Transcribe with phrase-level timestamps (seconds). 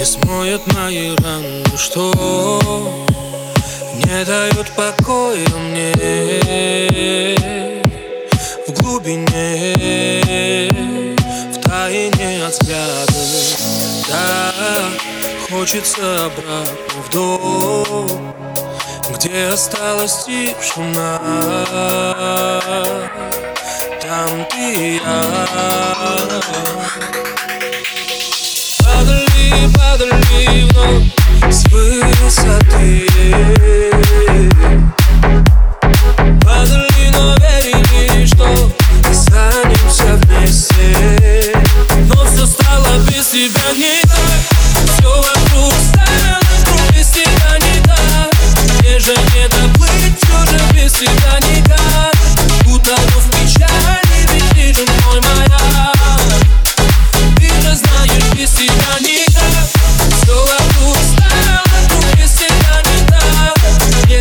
[0.00, 2.10] Не смоет мои раны, что
[3.96, 5.92] не дают покоя мне
[8.66, 10.70] в глубине,
[11.52, 13.12] в тайне от взгляда.
[14.08, 14.54] Да,
[15.50, 18.34] хочется обратно в дом,
[19.14, 21.20] где осталась тишина.
[24.00, 25.30] Там ты и я.
[29.74, 33.06] Падали вновь с высоты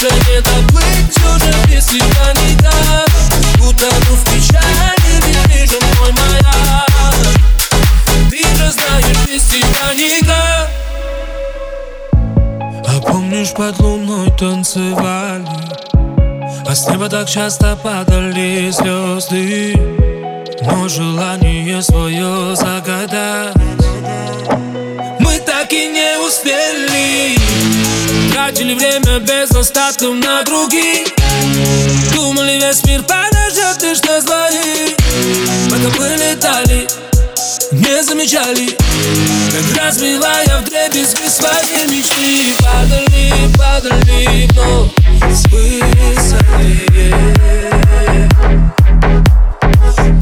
[0.00, 3.08] Мне же не доплыть, все же без тебя никак
[3.58, 5.76] Утону в печали, ведь ты
[8.30, 10.70] Ты же знаешь, без тебя никак
[12.86, 15.46] А помнишь, под луной танцевали?
[16.66, 19.74] А с неба так часто падали звезды.
[20.62, 23.54] Но желание свое загадать.
[25.18, 26.59] Мы так и не успели
[28.50, 31.06] Тратили время без остатков на других.
[32.12, 34.96] Думали, весь мир подождет лишь нас двоих
[35.70, 36.88] Пока мы летали,
[37.70, 38.76] не замечали.
[39.52, 42.56] Как разбила я в дребезги свои мечты.
[42.60, 44.90] Падали, падали вновь
[45.32, 47.14] с высоты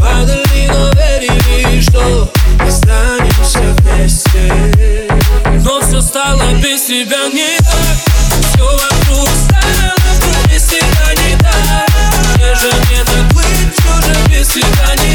[0.00, 5.08] Падали, но верили, что останемся вместе.
[5.62, 7.56] Но все стало без тебя не
[14.46, 15.05] свидания